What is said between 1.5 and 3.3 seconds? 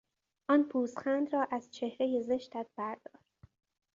از چهرهی زشتت بردار!